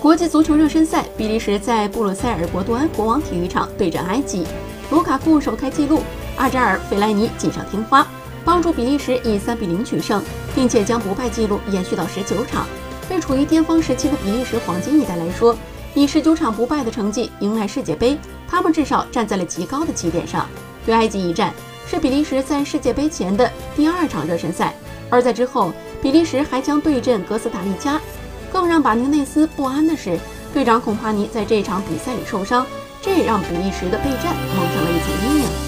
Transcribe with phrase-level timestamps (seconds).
[0.00, 4.46] 国际足球热身赛，比利时在布鲁塞尔伯多安国王体育场对阵埃及，
[4.92, 6.02] 卢卡库首开纪录，
[6.36, 8.06] 阿扎尔、费莱尼锦上添花，
[8.44, 10.22] 帮助比利时以三比零取胜，
[10.54, 12.64] 并且将不败纪录延续到十九场。
[13.08, 15.56] 对处于巅峰时期的比利时黄金一代来说，
[15.94, 18.16] 以十九场不败的成绩迎来世界杯，
[18.48, 20.46] 他们至少站在了极高的起点上。
[20.86, 21.52] 对埃及一战
[21.88, 24.72] 是比利时在世界杯前的第二场热身赛，
[25.10, 28.00] 而在之后，比利时还将对阵哥斯达黎加。
[28.52, 30.18] 更让巴宁内斯不安的是，
[30.52, 32.66] 队长孔帕尼在这场比赛里受伤，
[33.02, 35.67] 这也让比利时的备战蒙上了一层阴影。